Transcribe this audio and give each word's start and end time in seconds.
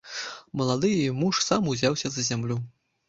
Малады 0.61 0.89
яе 1.01 1.11
муж 1.19 1.41
сам 1.49 1.67
узяўся 1.73 2.07
за 2.15 2.21
зямлю. 2.31 2.63